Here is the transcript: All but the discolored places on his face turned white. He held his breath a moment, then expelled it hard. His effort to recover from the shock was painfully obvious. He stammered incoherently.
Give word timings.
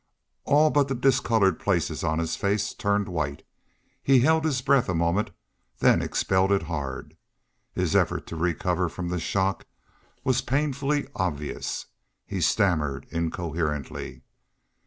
All 0.45 0.71
but 0.71 0.87
the 0.87 0.95
discolored 0.95 1.59
places 1.59 2.03
on 2.03 2.17
his 2.17 2.35
face 2.35 2.73
turned 2.73 3.07
white. 3.07 3.43
He 4.01 4.17
held 4.21 4.45
his 4.45 4.59
breath 4.63 4.89
a 4.89 4.95
moment, 4.95 5.29
then 5.77 6.01
expelled 6.01 6.51
it 6.51 6.63
hard. 6.63 7.15
His 7.75 7.95
effort 7.95 8.25
to 8.25 8.35
recover 8.35 8.89
from 8.89 9.09
the 9.09 9.19
shock 9.19 9.67
was 10.23 10.41
painfully 10.41 11.07
obvious. 11.15 11.85
He 12.25 12.41
stammered 12.41 13.05
incoherently. 13.11 14.23